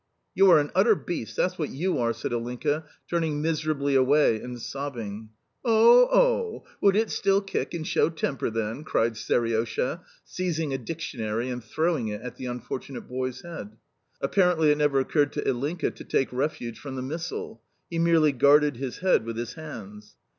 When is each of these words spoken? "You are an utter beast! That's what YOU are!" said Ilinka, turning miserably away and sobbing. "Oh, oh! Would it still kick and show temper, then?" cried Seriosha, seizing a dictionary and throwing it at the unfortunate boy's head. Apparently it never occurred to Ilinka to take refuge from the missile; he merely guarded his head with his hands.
"You 0.33 0.49
are 0.49 0.57
an 0.57 0.71
utter 0.73 0.95
beast! 0.95 1.35
That's 1.37 1.59
what 1.59 1.69
YOU 1.69 1.99
are!" 1.99 2.11
said 2.11 2.31
Ilinka, 2.31 2.85
turning 3.07 3.39
miserably 3.39 3.93
away 3.93 4.41
and 4.41 4.59
sobbing. 4.59 5.29
"Oh, 5.63 6.09
oh! 6.11 6.65
Would 6.81 6.95
it 6.95 7.11
still 7.11 7.39
kick 7.39 7.75
and 7.75 7.85
show 7.85 8.09
temper, 8.09 8.49
then?" 8.49 8.83
cried 8.83 9.15
Seriosha, 9.15 10.01
seizing 10.25 10.73
a 10.73 10.79
dictionary 10.79 11.49
and 11.49 11.63
throwing 11.63 12.07
it 12.07 12.21
at 12.23 12.35
the 12.37 12.47
unfortunate 12.47 13.01
boy's 13.07 13.41
head. 13.43 13.77
Apparently 14.19 14.71
it 14.71 14.79
never 14.79 14.99
occurred 14.99 15.33
to 15.33 15.47
Ilinka 15.47 15.91
to 15.91 16.03
take 16.03 16.33
refuge 16.33 16.79
from 16.79 16.95
the 16.95 17.03
missile; 17.03 17.61
he 17.87 17.99
merely 17.99 18.31
guarded 18.31 18.77
his 18.77 18.97
head 19.01 19.23
with 19.23 19.37
his 19.37 19.53
hands. 19.53 20.15